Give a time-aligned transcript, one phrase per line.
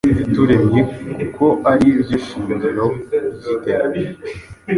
[0.19, 0.81] yaturemye
[1.15, 2.85] kuko ari byo shingiro
[3.35, 4.11] ry’iterambere